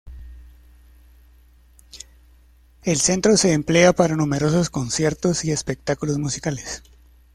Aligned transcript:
El 2.81 2.99
centro 2.99 3.37
se 3.37 3.53
emplea 3.53 3.93
para 3.93 4.15
numerosos 4.15 4.71
conciertos 4.71 5.45
y 5.45 5.51
espectáculos 5.51 6.17
musicales. 6.17 6.81